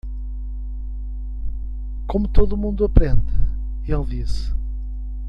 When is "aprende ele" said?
2.83-4.03